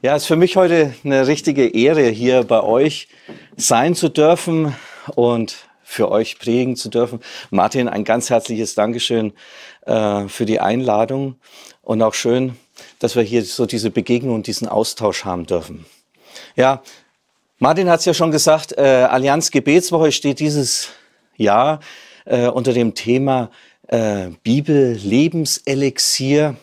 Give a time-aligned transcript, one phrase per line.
[0.00, 3.08] Ja, es ist für mich heute eine richtige Ehre, hier bei euch
[3.56, 4.76] sein zu dürfen
[5.16, 7.18] und für euch prägen zu dürfen.
[7.50, 9.32] Martin, ein ganz herzliches Dankeschön
[9.86, 11.34] äh, für die Einladung
[11.82, 12.56] und auch schön,
[13.00, 15.84] dass wir hier so diese Begegnung und diesen Austausch haben dürfen.
[16.54, 16.80] Ja,
[17.58, 20.90] Martin hat es ja schon gesagt, äh, Allianz Gebetswoche steht dieses
[21.36, 21.80] Jahr
[22.24, 23.50] äh, unter dem Thema
[23.88, 26.54] äh, Bibel Lebenselixier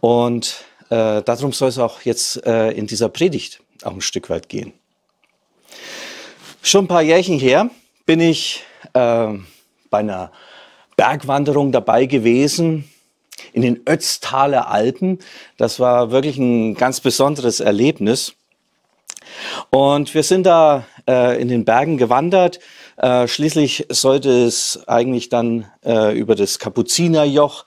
[0.00, 0.64] und
[0.94, 4.72] äh, darum soll es auch jetzt äh, in dieser Predigt auch ein Stück weit gehen.
[6.62, 7.68] Schon ein paar Jährchen her
[8.06, 9.28] bin ich äh,
[9.90, 10.30] bei einer
[10.96, 12.88] Bergwanderung dabei gewesen
[13.52, 15.18] in den Ötztaler Alpen.
[15.56, 18.34] Das war wirklich ein ganz besonderes Erlebnis.
[19.70, 22.60] Und wir sind da äh, in den Bergen gewandert.
[22.98, 27.64] Äh, schließlich sollte es eigentlich dann äh, über das Kapuzinerjoch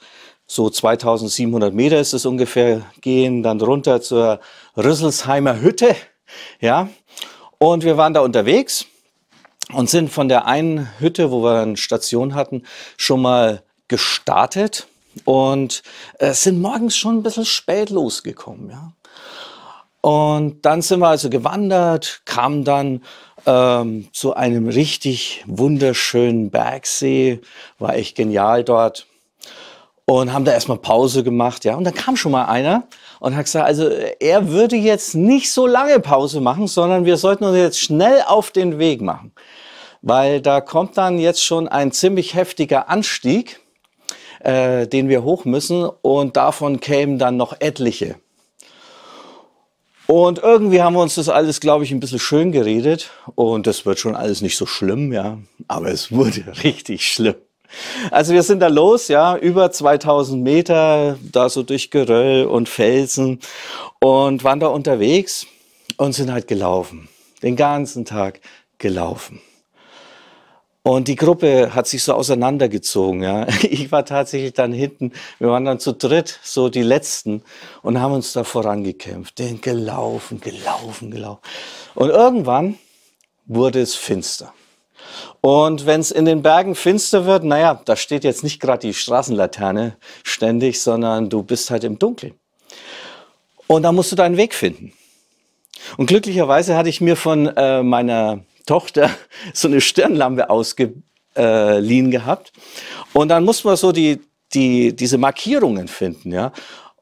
[0.47, 4.39] so 2700 Meter ist es ungefähr, gehen dann runter zur
[4.77, 5.95] Rüsselsheimer Hütte,
[6.61, 6.89] ja.
[7.59, 8.85] Und wir waren da unterwegs
[9.73, 12.63] und sind von der einen Hütte, wo wir eine Station hatten,
[12.95, 14.87] schon mal gestartet
[15.25, 15.83] und
[16.19, 18.93] äh, sind morgens schon ein bisschen spät losgekommen, ja.
[19.99, 23.03] Und dann sind wir also gewandert, kamen dann
[23.45, 27.41] ähm, zu einem richtig wunderschönen Bergsee,
[27.77, 29.07] war echt genial dort
[30.09, 31.75] und haben da erstmal Pause gemacht, ja.
[31.75, 32.83] Und dann kam schon mal einer
[33.19, 37.43] und hat gesagt, also er würde jetzt nicht so lange Pause machen, sondern wir sollten
[37.43, 39.33] uns jetzt schnell auf den Weg machen.
[40.01, 43.59] Weil da kommt dann jetzt schon ein ziemlich heftiger Anstieg,
[44.39, 48.15] äh, den wir hoch müssen und davon kämen dann noch etliche.
[50.05, 53.85] Und irgendwie haben wir uns das alles, glaube ich, ein bisschen schön geredet und das
[53.85, 55.37] wird schon alles nicht so schlimm, ja.
[55.67, 57.35] Aber es wurde richtig schlimm.
[58.11, 63.39] Also wir sind da los, ja, über 2000 Meter, da so durch Geröll und Felsen
[63.99, 65.47] und waren da unterwegs
[65.97, 67.09] und sind halt gelaufen.
[67.43, 68.41] Den ganzen Tag
[68.77, 69.41] gelaufen.
[70.87, 73.21] Und die Gruppe hat sich so auseinandergezogen.
[73.21, 73.45] Ja.
[73.63, 77.43] Ich war tatsächlich dann hinten, wir waren dann zu dritt, so die Letzten,
[77.81, 79.37] und haben uns da vorangekämpft.
[79.37, 81.41] Den gelaufen, gelaufen, gelaufen.
[81.93, 82.77] Und irgendwann
[83.45, 84.53] wurde es finster.
[85.41, 88.93] Und wenn es in den Bergen finster wird, naja, da steht jetzt nicht gerade die
[88.93, 92.33] Straßenlaterne ständig, sondern du bist halt im Dunkeln.
[93.67, 94.93] Und da musst du deinen Weg finden.
[95.97, 99.09] Und glücklicherweise hatte ich mir von äh, meiner Tochter
[99.53, 102.51] so eine Stirnlampe ausgeliehen gehabt.
[103.13, 104.21] Und dann mussten wir so die,
[104.53, 106.51] die, diese Markierungen finden, ja.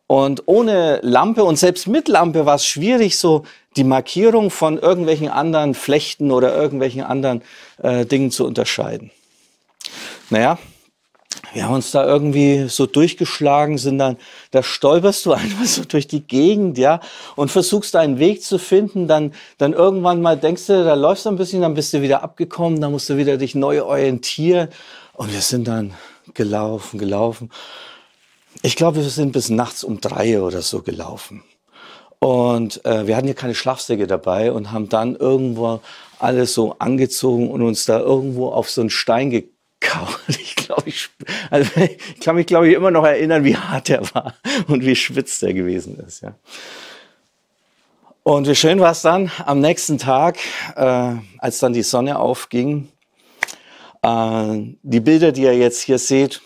[0.07, 3.43] Und ohne Lampe und selbst mit Lampe war es schwierig, so
[3.75, 7.41] die Markierung von irgendwelchen anderen Flechten oder irgendwelchen anderen
[7.81, 9.11] äh, Dingen zu unterscheiden.
[10.29, 10.57] Naja,
[11.53, 14.17] wir haben uns da irgendwie so durchgeschlagen, sind dann,
[14.51, 16.99] da stolperst du einfach so durch die Gegend, ja,
[17.35, 21.29] und versuchst einen Weg zu finden, dann, dann irgendwann mal denkst du, da läufst du
[21.29, 24.69] ein bisschen, dann bist du wieder abgekommen, dann musst du wieder dich neu orientieren.
[25.13, 25.93] Und wir sind dann
[26.33, 27.49] gelaufen, gelaufen.
[28.61, 31.43] Ich glaube, wir sind bis nachts um drei oder so gelaufen.
[32.19, 35.81] Und äh, wir hatten ja keine Schlafsäcke dabei und haben dann irgendwo
[36.19, 40.19] alles so angezogen und uns da irgendwo auf so einen Stein gekauft.
[40.27, 41.09] Ich glaube, ich,
[41.51, 44.33] also ich kann mich, glaube ich, immer noch erinnern, wie hart der war
[44.67, 46.23] und wie schwitzt der gewesen ist.
[46.23, 46.33] Ja.
[48.23, 50.39] Und wie schön war es dann am nächsten Tag,
[50.75, 52.87] äh, als dann die Sonne aufging.
[54.01, 56.41] Äh, die Bilder, die ihr jetzt hier seht,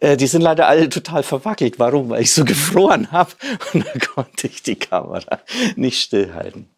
[0.00, 1.78] äh, die sind leider alle total verwackelt.
[1.78, 2.08] Warum?
[2.08, 3.32] Weil ich so gefroren habe
[3.72, 5.40] und da konnte ich die Kamera
[5.76, 6.68] nicht stillhalten.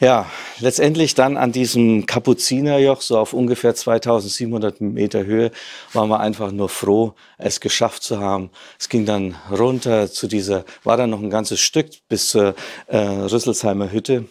[0.00, 5.52] Ja, letztendlich dann an diesem Kapuzinerjoch, so auf ungefähr 2700 Meter Höhe,
[5.92, 8.50] waren wir einfach nur froh, es geschafft zu haben.
[8.78, 12.56] Es ging dann runter zu dieser, war dann noch ein ganzes Stück bis zur
[12.88, 14.24] äh, Rüsselsheimer Hütte.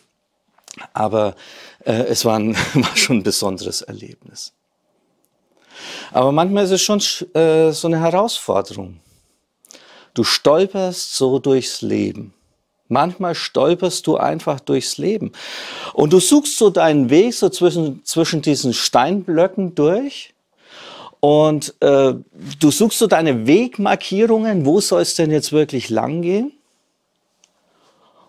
[0.94, 1.35] Aber
[1.85, 4.53] äh, es war, ein, war schon ein besonderes Erlebnis.
[6.11, 6.99] Aber manchmal ist es schon
[7.33, 8.99] äh, so eine Herausforderung.
[10.13, 12.33] Du stolperst so durchs Leben.
[12.88, 15.31] Manchmal stolperst du einfach durchs Leben.
[15.94, 20.33] Und du suchst so deinen Weg so zwischen, zwischen diesen Steinblöcken durch.
[21.19, 22.13] Und äh,
[22.59, 26.51] du suchst so deine Wegmarkierungen, wo soll es denn jetzt wirklich lang gehen?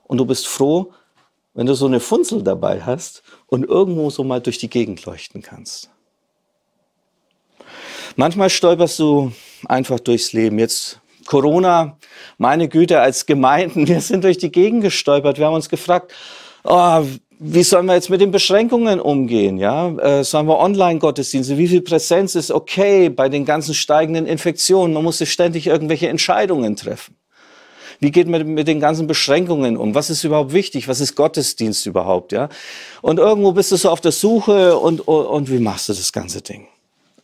[0.05, 0.93] Und du bist froh,
[1.55, 5.43] wenn du so eine Funzel dabei hast und irgendwo so mal durch die Gegend leuchten
[5.43, 5.91] kannst.
[8.17, 9.33] Manchmal stolperst du
[9.67, 10.59] einfach durchs Leben.
[10.59, 11.99] Jetzt Corona,
[12.39, 15.39] meine Güte, als Gemeinden, wir sind durch die Gegend gestolpert.
[15.39, 16.13] Wir haben uns gefragt,
[16.63, 17.03] oh,
[17.41, 19.59] wie sollen wir jetzt mit den Beschränkungen umgehen?
[19.59, 21.59] Ja, äh, sollen wir Online-Gottesdienste?
[21.59, 24.95] Wie viel Präsenz ist okay bei den ganzen steigenden Infektionen?
[24.95, 27.17] Man musste ständig irgendwelche Entscheidungen treffen.
[27.99, 29.95] Wie geht man mit den ganzen Beschränkungen um?
[29.95, 30.89] Was ist überhaupt wichtig?
[30.89, 32.33] Was ist Gottesdienst überhaupt?
[32.33, 32.49] Ja?
[33.03, 36.13] Und irgendwo bist du so auf der Suche und, und, und wie machst du das
[36.13, 36.69] ganze Ding?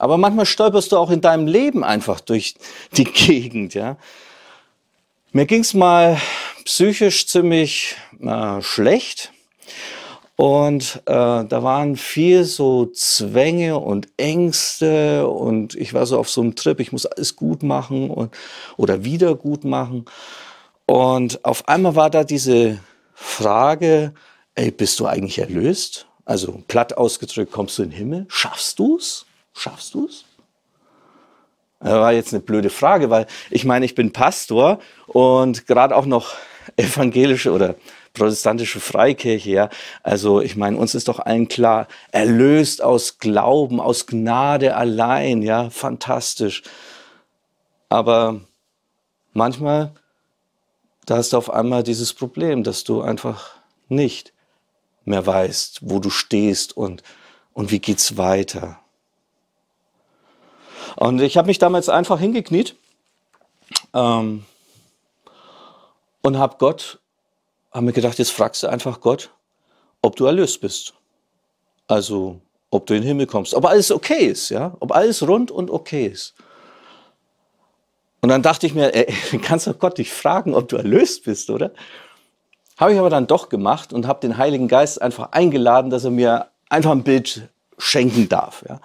[0.01, 2.55] Aber manchmal stolperst du auch in deinem Leben einfach durch
[2.97, 3.75] die Gegend.
[3.75, 3.99] Ja?
[5.33, 6.19] Mir ging's mal
[6.65, 9.31] psychisch ziemlich äh, schlecht.
[10.37, 16.41] Und äh, da waren viel so Zwänge und Ängste und ich war so auf so
[16.41, 18.33] einem Trip, ich muss alles gut machen und,
[18.79, 20.07] oder wieder gut machen.
[20.87, 22.79] Und auf einmal war da diese
[23.13, 24.15] Frage,
[24.55, 26.07] ey, bist du eigentlich erlöst?
[26.25, 28.27] Also platt ausgedrückt, kommst du in den Himmel?
[28.31, 29.27] Schaffst du's?
[29.61, 30.25] Schaffst du's?
[31.81, 36.07] Das war jetzt eine blöde Frage, weil ich meine, ich bin Pastor und gerade auch
[36.07, 36.33] noch
[36.77, 37.75] evangelische oder
[38.15, 39.69] protestantische Freikirche, ja.
[40.03, 45.69] Also ich meine, uns ist doch allen klar, erlöst aus Glauben, aus Gnade allein, ja,
[45.69, 46.63] fantastisch.
[47.91, 48.41] Aber
[49.35, 49.93] manchmal,
[51.05, 53.57] da hast du auf einmal dieses Problem, dass du einfach
[53.89, 54.33] nicht
[55.05, 57.03] mehr weißt, wo du stehst und,
[57.53, 58.80] und wie geht's weiter.
[60.97, 62.77] Und ich habe mich damals einfach hingekniet
[63.95, 64.45] ähm,
[66.23, 66.99] und habe Gott
[67.73, 69.31] haben wir gedacht, jetzt fragst du einfach Gott,
[70.03, 70.95] ob du erlöst bist.
[71.87, 72.41] Also,
[72.71, 75.71] ob du in den Himmel kommst, ob alles okay ist, ja, ob alles rund und
[75.71, 76.35] okay ist.
[78.21, 79.13] Und dann dachte ich mir, ey,
[79.43, 81.73] kannst du Gott nicht fragen, ob du erlöst bist, oder?
[82.77, 86.11] Habe ich aber dann doch gemacht und habe den Heiligen Geist einfach eingeladen, dass er
[86.11, 88.65] mir einfach ein Bild schenken darf.
[88.69, 88.81] Ja.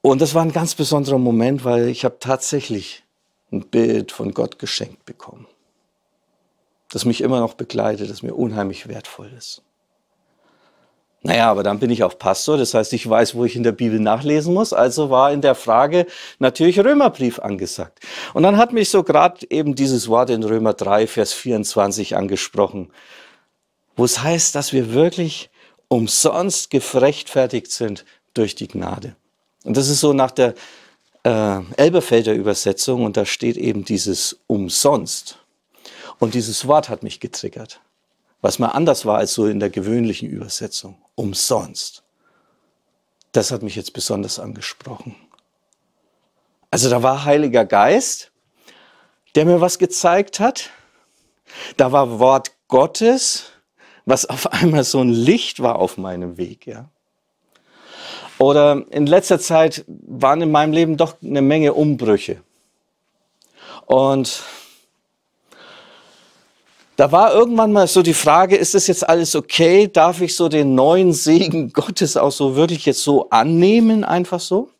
[0.00, 3.04] Und das war ein ganz besonderer Moment, weil ich habe tatsächlich
[3.50, 5.46] ein Bild von Gott geschenkt bekommen
[6.92, 9.62] das mich immer noch begleitet, das mir unheimlich wertvoll ist.
[11.22, 13.72] Naja, aber dann bin ich auch Pastor, das heißt, ich weiß, wo ich in der
[13.72, 14.72] Bibel nachlesen muss.
[14.72, 16.06] Also war in der Frage
[16.38, 17.98] natürlich Römerbrief angesagt.
[18.34, 22.92] Und dann hat mich so gerade eben dieses Wort in Römer 3, Vers 24 angesprochen,
[23.96, 25.50] wo es heißt, dass wir wirklich
[25.88, 29.16] umsonst gerechtfertigt sind durch die Gnade.
[29.64, 30.54] Und das ist so nach der
[31.24, 35.38] äh, Elberfelder Übersetzung und da steht eben dieses umsonst.
[36.18, 37.80] Und dieses Wort hat mich getriggert,
[38.40, 40.96] was mal anders war als so in der gewöhnlichen Übersetzung.
[41.14, 42.02] Umsonst.
[43.32, 45.14] Das hat mich jetzt besonders angesprochen.
[46.70, 48.32] Also da war Heiliger Geist,
[49.34, 50.70] der mir was gezeigt hat.
[51.76, 53.44] Da war Wort Gottes,
[54.04, 56.90] was auf einmal so ein Licht war auf meinem Weg, ja.
[58.38, 62.40] Oder in letzter Zeit waren in meinem Leben doch eine Menge Umbrüche.
[63.86, 64.42] Und
[66.96, 69.88] da war irgendwann mal so die Frage, ist das jetzt alles okay?
[69.88, 74.58] Darf ich so den neuen Segen Gottes auch so wirklich jetzt so annehmen, einfach so?
[74.58, 74.70] Und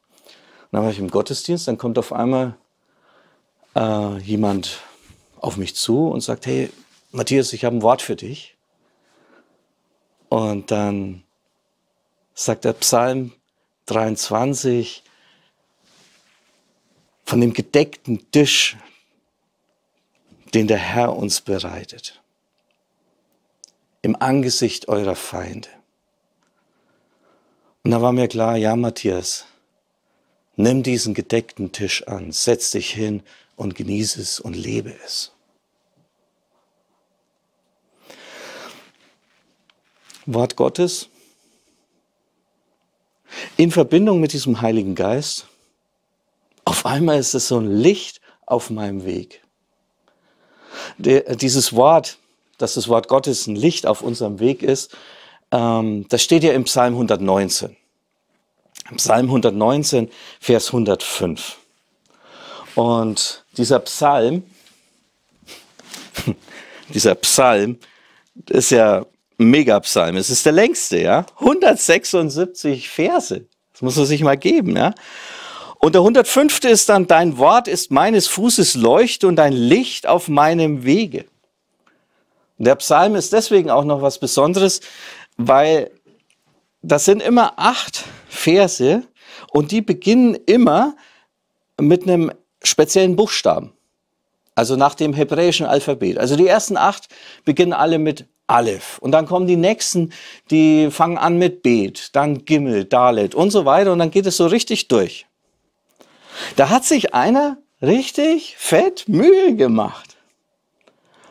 [0.72, 2.56] dann war ich im Gottesdienst, dann kommt auf einmal
[3.74, 4.80] äh, jemand
[5.40, 6.70] auf mich zu und sagt, hey,
[7.12, 8.56] Matthias, ich habe ein Wort für dich.
[10.28, 11.22] Und dann
[12.34, 13.32] sagt der Psalm
[13.88, 15.02] 23
[17.24, 18.76] von dem gedeckten Tisch,
[20.54, 22.22] den der Herr uns bereitet.
[24.02, 25.68] Im Angesicht eurer Feinde.
[27.82, 29.46] Und da war mir klar, ja, Matthias,
[30.56, 33.22] nimm diesen gedeckten Tisch an, setz dich hin
[33.56, 35.32] und genieße es und lebe es.
[40.26, 41.08] Wort Gottes
[43.56, 45.46] in Verbindung mit diesem Heiligen Geist.
[46.64, 49.42] Auf einmal ist es so ein Licht auf meinem Weg
[50.98, 52.18] dieses Wort,
[52.58, 54.96] dass das Wort Gottes ein Licht auf unserem Weg ist,
[55.50, 57.76] ähm, das steht ja im Psalm 119.
[58.90, 61.56] Im Psalm 119, Vers 105.
[62.74, 64.44] Und dieser Psalm,
[66.88, 67.78] dieser Psalm
[68.48, 69.04] ist ja
[69.38, 70.16] Megapsalm.
[70.16, 71.24] Es ist der längste, ja.
[71.38, 73.46] 176 Verse.
[73.72, 74.92] Das muss man sich mal geben, ja.
[75.78, 76.64] Und der 105.
[76.64, 81.24] ist dann, dein Wort ist meines Fußes Leuchte und dein Licht auf meinem Wege.
[82.58, 84.80] Und der Psalm ist deswegen auch noch was Besonderes,
[85.36, 85.92] weil
[86.82, 89.04] das sind immer acht Verse
[89.52, 90.96] und die beginnen immer
[91.80, 92.32] mit einem
[92.64, 93.72] speziellen Buchstaben.
[94.56, 96.18] Also nach dem hebräischen Alphabet.
[96.18, 97.08] Also die ersten acht
[97.44, 98.98] beginnen alle mit Aleph.
[98.98, 100.12] Und dann kommen die nächsten,
[100.50, 103.92] die fangen an mit Bet, dann Gimel, Dalet und so weiter.
[103.92, 105.26] Und dann geht es so richtig durch.
[106.56, 110.16] Da hat sich einer richtig fett Mühe gemacht.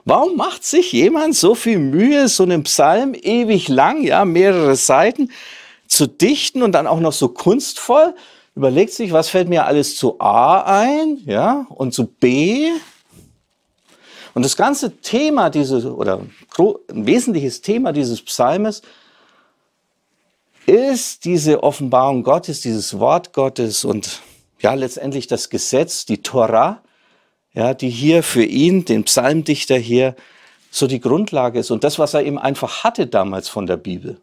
[0.06, 5.32] Warum macht sich jemand so viel Mühe, so einen Psalm ewig lang, ja, mehrere Seiten
[5.88, 8.16] zu dichten und dann auch noch so kunstvoll?
[8.56, 12.70] Überlegt sich, was fällt mir alles zu A ein, ja, und zu B?
[14.38, 18.84] Und das ganze Thema dieses, oder ein wesentliches Thema dieses Psalmes
[20.68, 24.22] ist diese Offenbarung Gottes, dieses Wort Gottes und
[24.60, 26.84] ja, letztendlich das Gesetz, die Torah,
[27.56, 30.16] ja, die hier für ihn, den Psalmdichter hier,
[30.70, 34.22] so die Grundlage ist und das, was er eben einfach hatte damals von der Bibel.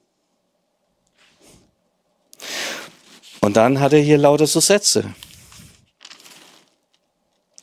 [3.40, 5.12] Und dann hat er hier lauter so Sätze.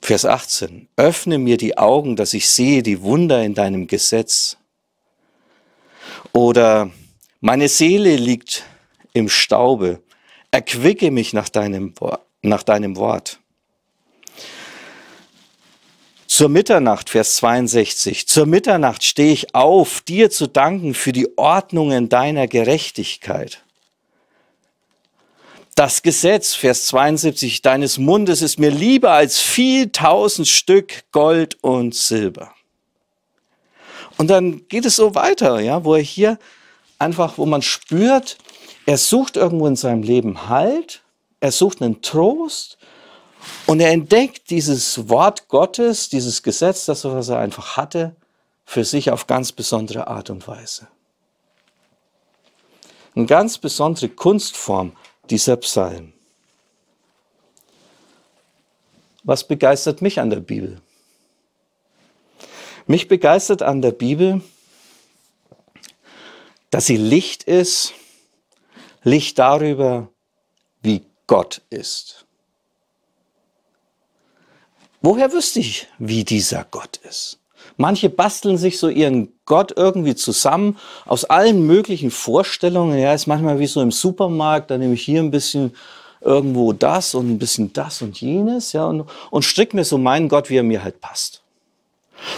[0.02, 0.88] Vers 18.
[0.96, 4.58] Öffne mir die Augen, dass ich sehe die Wunder in deinem Gesetz.
[6.34, 6.90] Oder
[7.40, 8.64] meine Seele liegt
[9.14, 10.02] im Staube.
[10.50, 11.94] Erquicke mich nach deinem,
[12.42, 13.40] nach deinem Wort.
[16.28, 18.28] Zur Mitternacht, Vers 62.
[18.28, 23.64] Zur Mitternacht stehe ich auf, dir zu danken für die Ordnungen deiner Gerechtigkeit.
[25.76, 31.96] Das Gesetz, Vers 72, deines Mundes ist mir lieber als viel tausend Stück Gold und
[31.96, 32.54] Silber.
[34.18, 36.38] Und dann geht es so weiter, ja, wo er hier
[37.00, 38.38] einfach, wo man spürt,
[38.86, 41.02] er sucht irgendwo in seinem Leben Halt,
[41.40, 42.78] er sucht einen Trost
[43.66, 48.16] und er entdeckt dieses Wort Gottes, dieses Gesetz, das was er einfach hatte,
[48.66, 50.88] für sich auf ganz besondere Art und Weise.
[53.16, 54.94] Eine ganz besondere Kunstform
[55.30, 56.14] dieser Psalm.
[59.24, 60.82] Was begeistert mich an der Bibel?
[62.88, 64.42] Mich begeistert an der Bibel,
[66.72, 67.94] dass sie Licht ist,
[69.04, 70.10] Licht darüber,
[70.82, 72.26] wie Gott ist.
[75.02, 77.41] Woher wüsste ich, wie dieser Gott ist?
[77.78, 82.98] Manche basteln sich so ihren Gott irgendwie zusammen aus allen möglichen Vorstellungen.
[83.00, 85.76] Ja, ist manchmal wie so im Supermarkt, da nehme ich hier ein bisschen
[86.22, 90.30] irgendwo das und ein bisschen das und jenes, ja, und, und strick mir so meinen
[90.30, 91.42] Gott, wie er mir halt passt.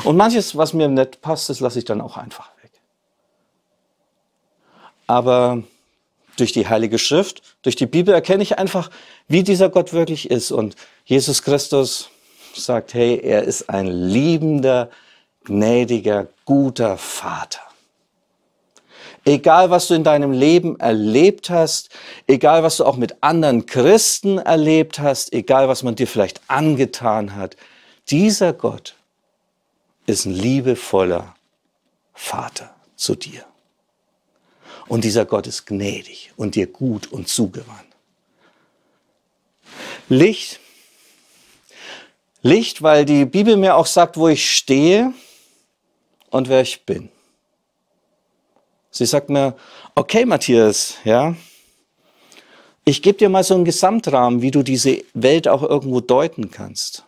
[0.05, 2.71] Und manches, was mir nicht passt, das lasse ich dann auch einfach weg.
[5.07, 5.63] Aber
[6.37, 8.89] durch die Heilige Schrift, durch die Bibel erkenne ich einfach,
[9.27, 10.51] wie dieser Gott wirklich ist.
[10.51, 10.75] Und
[11.05, 12.09] Jesus Christus
[12.55, 14.89] sagt, hey, er ist ein liebender,
[15.45, 17.61] gnädiger, guter Vater.
[19.25, 21.89] Egal, was du in deinem Leben erlebt hast,
[22.27, 27.35] egal, was du auch mit anderen Christen erlebt hast, egal, was man dir vielleicht angetan
[27.35, 27.55] hat,
[28.09, 28.95] dieser Gott
[30.05, 31.35] ist ein liebevoller
[32.13, 33.45] Vater zu dir.
[34.87, 37.87] Und dieser Gott ist gnädig und dir gut und zugewandt.
[40.09, 40.59] Licht,
[42.41, 45.13] Licht, weil die Bibel mir auch sagt, wo ich stehe
[46.33, 47.09] und wer ich bin.
[48.89, 49.55] Sie sagt mir,
[49.95, 51.35] okay, Matthias, ja,
[52.85, 57.05] ich gebe dir mal so einen Gesamtrahmen, wie du diese Welt auch irgendwo deuten kannst.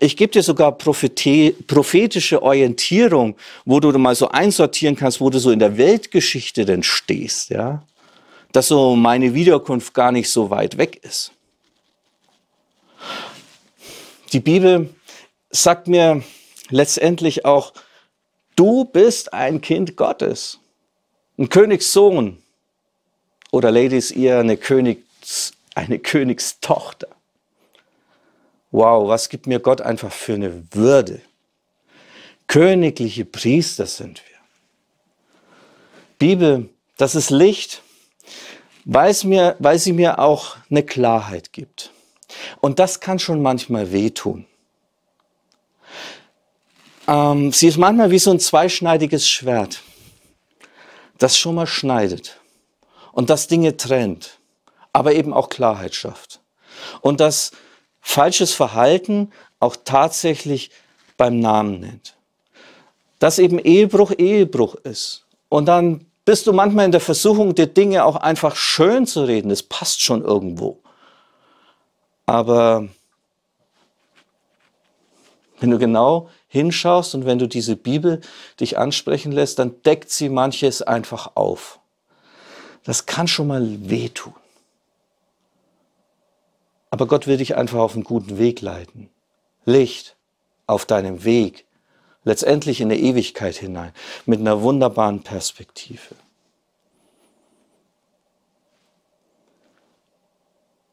[0.00, 5.50] Ich gebe dir sogar prophetische Orientierung, wo du mal so einsortieren kannst, wo du so
[5.50, 7.84] in der Weltgeschichte denn stehst, ja.
[8.52, 11.32] Dass so meine Wiederkunft gar nicht so weit weg ist.
[14.32, 14.92] Die Bibel
[15.50, 16.22] sagt mir
[16.70, 17.72] letztendlich auch,
[18.58, 20.58] Du bist ein Kind Gottes,
[21.38, 22.42] ein Königssohn
[23.52, 27.06] oder Ladies, ihr eine, Königs, eine Königstochter.
[28.72, 31.20] Wow, was gibt mir Gott einfach für eine Würde?
[32.48, 34.38] Königliche Priester sind wir.
[36.18, 37.84] Bibel, das ist Licht,
[38.84, 41.92] weil, mir, weil sie mir auch eine Klarheit gibt.
[42.60, 44.47] Und das kann schon manchmal wehtun.
[47.08, 49.82] Ähm, sie ist manchmal wie so ein zweischneidiges Schwert,
[51.16, 52.38] das schon mal schneidet
[53.12, 54.38] und das Dinge trennt,
[54.92, 56.40] aber eben auch Klarheit schafft.
[57.00, 57.50] Und das
[58.00, 60.70] falsches Verhalten auch tatsächlich
[61.16, 62.14] beim Namen nennt.
[63.18, 65.26] Dass eben Ehebruch Ehebruch ist.
[65.48, 69.48] Und dann bist du manchmal in der Versuchung, dir Dinge auch einfach schön zu reden.
[69.48, 70.78] Das passt schon irgendwo.
[72.26, 72.86] Aber
[75.58, 78.20] wenn du genau hinschaust und wenn du diese Bibel
[78.58, 81.78] dich ansprechen lässt, dann deckt sie manches einfach auf.
[82.84, 84.34] Das kann schon mal wehtun.
[86.90, 89.10] Aber Gott will dich einfach auf einen guten Weg leiten.
[89.64, 90.16] Licht
[90.66, 91.66] auf deinem Weg,
[92.24, 93.92] letztendlich in der Ewigkeit hinein,
[94.24, 96.14] mit einer wunderbaren Perspektive.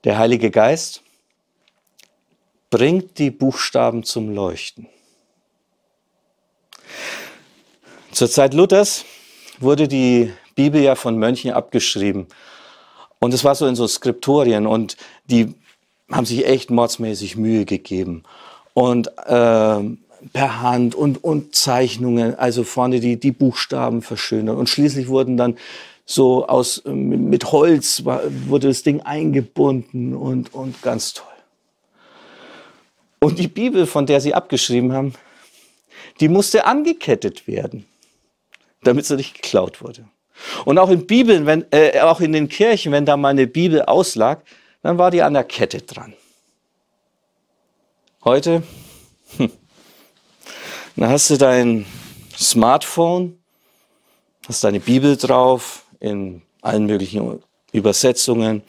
[0.04, 1.02] Der Heilige Geist
[2.70, 4.88] bringt die Buchstaben zum Leuchten.
[8.12, 9.06] Zur Zeit Luthers
[9.60, 12.28] wurde die Bibel ja von Mönchen abgeschrieben.
[13.20, 15.54] Und es war so in so Skriptorien und die
[16.12, 18.24] haben sich echt mordsmäßig Mühe gegeben.
[18.74, 19.80] Und äh,
[20.34, 24.58] per Hand und, und Zeichnungen, also vorne die, die Buchstaben verschönert.
[24.58, 25.58] Und schließlich wurden dann
[26.06, 31.28] so aus, mit Holz wurde das Ding eingebunden und, und ganz toll.
[33.20, 35.14] Und die Bibel, von der sie abgeschrieben haben,
[36.20, 37.86] die musste angekettet werden,
[38.84, 40.08] damit sie nicht geklaut wurde.
[40.66, 43.82] Und auch in Bibeln, wenn, äh, auch in den Kirchen, wenn da mal eine Bibel
[43.84, 44.44] auslag,
[44.82, 46.14] dann war die an der Kette dran.
[48.24, 48.64] Heute,
[49.38, 49.52] hm,
[50.96, 51.86] dann hast du dein
[52.38, 53.40] Smartphone,
[54.48, 57.42] hast deine Bibel drauf in allen möglichen
[57.72, 58.64] Übersetzungen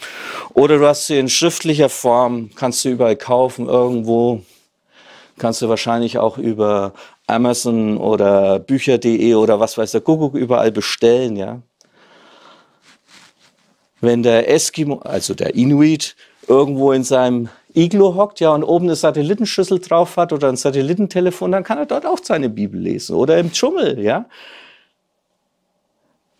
[0.55, 4.43] oder du hast sie in schriftlicher Form, kannst du überall kaufen, irgendwo,
[5.39, 6.93] kannst du wahrscheinlich auch über
[7.27, 11.61] Amazon oder Bücher.de oder was weiß der Kuckuck überall bestellen, ja.
[14.01, 16.17] Wenn der Eskimo, also der Inuit,
[16.47, 21.53] irgendwo in seinem Iglo hockt, ja, und oben eine Satellitenschüssel drauf hat oder ein Satellitentelefon,
[21.53, 23.17] dann kann er dort auch seine Bibel lesen.
[23.17, 24.27] Oder im Dschungel, ja.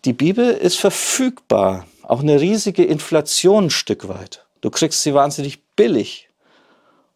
[0.05, 1.85] Die Bibel ist verfügbar.
[2.03, 4.45] Auch eine riesige Inflation ein Stück weit.
[4.61, 6.29] Du kriegst sie wahnsinnig billig.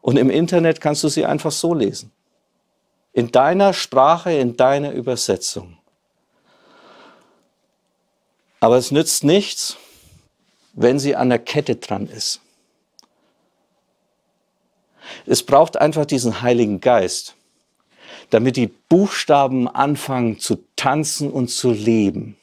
[0.01, 2.11] Und im Internet kannst du sie einfach so lesen.
[3.13, 5.77] In deiner Sprache, in deiner Übersetzung.
[8.59, 9.77] Aber es nützt nichts,
[10.73, 12.39] wenn sie an der Kette dran ist.
[15.25, 17.35] Es braucht einfach diesen Heiligen Geist,
[18.29, 22.37] damit die Buchstaben anfangen zu tanzen und zu leben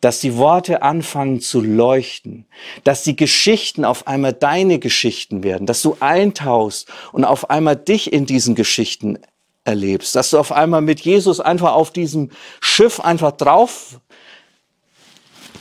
[0.00, 2.46] dass die Worte anfangen zu leuchten,
[2.84, 8.12] dass die Geschichten auf einmal deine Geschichten werden, dass du eintauchst und auf einmal dich
[8.12, 9.18] in diesen Geschichten
[9.64, 14.00] erlebst, dass du auf einmal mit Jesus einfach auf diesem Schiff einfach drauf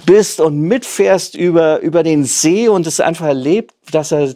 [0.05, 4.33] bist und mitfährst über, über den See und es einfach erlebt, dass er,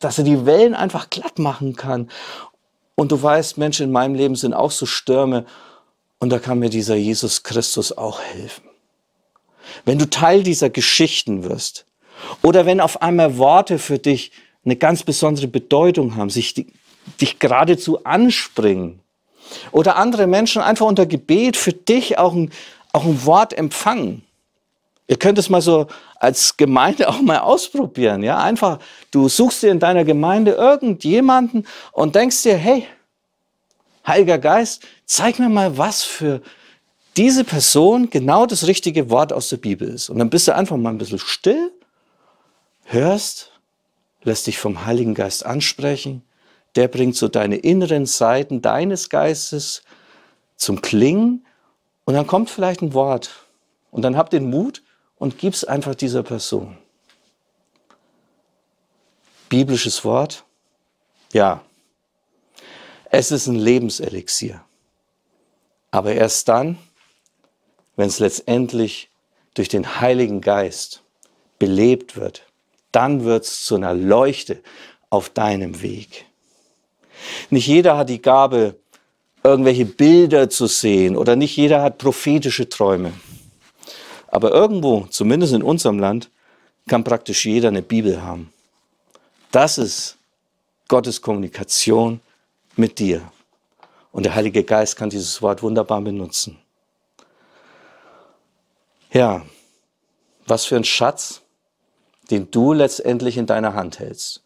[0.00, 2.10] dass er die Wellen einfach glatt machen kann.
[2.96, 5.46] Und du weißt, Menschen in meinem Leben sind auch so Stürme
[6.18, 8.68] und da kann mir dieser Jesus Christus auch helfen
[9.84, 11.86] wenn du Teil dieser Geschichten wirst
[12.42, 14.32] oder wenn auf einmal Worte für dich
[14.64, 16.54] eine ganz besondere Bedeutung haben, sich
[17.20, 19.00] dich geradezu anspringen
[19.72, 22.50] oder andere Menschen einfach unter Gebet für dich auch ein,
[22.92, 24.22] auch ein Wort empfangen.
[25.06, 28.38] Ihr könnt es mal so als Gemeinde auch mal ausprobieren, ja?
[28.38, 28.78] Einfach,
[29.10, 32.86] du suchst dir in deiner Gemeinde irgendjemanden und denkst dir, hey,
[34.06, 36.40] Heiliger Geist, zeig mir mal was für
[37.18, 40.08] diese Person genau das richtige Wort aus der Bibel ist.
[40.08, 41.72] Und dann bist du einfach mal ein bisschen still,
[42.84, 43.52] hörst,
[44.22, 46.22] lässt dich vom Heiligen Geist ansprechen.
[46.78, 49.82] Der bringt so deine inneren Seiten deines Geistes
[50.54, 51.44] zum Klingen
[52.04, 53.30] und dann kommt vielleicht ein Wort.
[53.90, 54.84] Und dann hab den Mut
[55.16, 56.78] und gib's einfach dieser Person.
[59.48, 60.44] Biblisches Wort?
[61.32, 61.64] Ja.
[63.10, 64.64] Es ist ein Lebenselixier.
[65.90, 66.78] Aber erst dann,
[67.96, 69.10] wenn es letztendlich
[69.54, 71.02] durch den Heiligen Geist
[71.58, 72.46] belebt wird,
[72.92, 74.62] dann wird es zu einer Leuchte
[75.10, 76.27] auf deinem Weg.
[77.50, 78.76] Nicht jeder hat die Gabe,
[79.42, 83.12] irgendwelche Bilder zu sehen oder nicht jeder hat prophetische Träume.
[84.28, 86.30] Aber irgendwo, zumindest in unserem Land,
[86.88, 88.52] kann praktisch jeder eine Bibel haben.
[89.50, 90.16] Das ist
[90.88, 92.20] Gottes Kommunikation
[92.76, 93.22] mit dir.
[94.12, 96.58] Und der Heilige Geist kann dieses Wort wunderbar benutzen.
[99.12, 99.42] Ja,
[100.46, 101.42] was für ein Schatz,
[102.30, 104.42] den du letztendlich in deiner Hand hältst.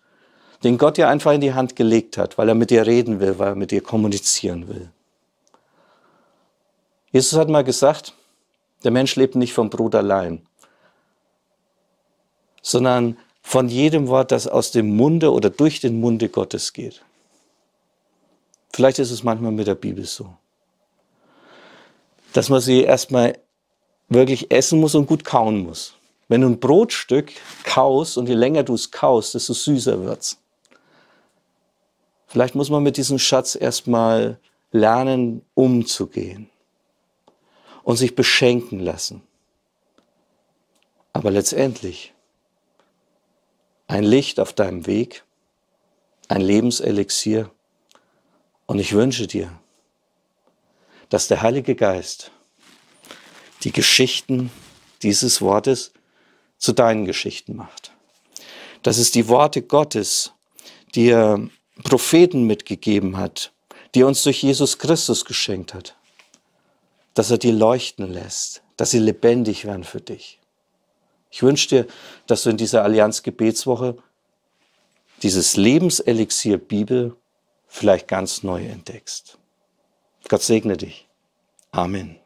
[0.62, 3.38] Den Gott dir einfach in die Hand gelegt hat, weil er mit dir reden will,
[3.38, 4.90] weil er mit dir kommunizieren will.
[7.11, 8.14] Jesus hat mal gesagt,
[8.85, 10.46] der Mensch lebt nicht vom Brot allein,
[12.62, 17.03] sondern von jedem Wort, das aus dem Munde oder durch den Munde Gottes geht.
[18.72, 20.35] Vielleicht ist es manchmal mit der Bibel so,
[22.33, 23.38] dass man sie erstmal
[24.09, 25.94] wirklich essen muss und gut kauen muss.
[26.29, 27.33] Wenn du ein Brotstück
[27.64, 30.41] kaust und je länger du es kaust, desto süßer wird's.
[32.33, 34.40] Vielleicht muss man mit diesem Schatz erstmal
[34.71, 36.49] lernen, umzugehen
[37.83, 39.21] und sich beschenken lassen.
[41.12, 42.14] Aber letztendlich
[43.87, 45.25] ein Licht auf deinem Weg,
[46.29, 47.51] ein Lebenselixier.
[48.64, 49.53] Und ich wünsche dir,
[51.11, 52.31] dass der Heilige Geist
[53.62, 54.51] die Geschichten
[55.03, 55.92] dieses Wortes
[56.57, 57.92] zu deinen Geschichten macht.
[58.83, 60.33] Dass es die Worte Gottes,
[60.95, 61.51] die er
[61.85, 63.53] Propheten mitgegeben hat,
[63.95, 65.97] die er uns durch Jesus Christus geschenkt hat,
[67.15, 70.39] dass er dir leuchten lässt, dass sie lebendig werden für dich.
[71.31, 71.87] Ich wünsche dir,
[72.27, 73.97] dass du in dieser Allianz Gebetswoche
[75.23, 77.17] dieses Lebenselixier Bibel
[77.69, 79.39] vielleicht ganz neu entdeckst.
[80.29, 81.09] Gott segne dich.
[81.71, 82.22] Amen.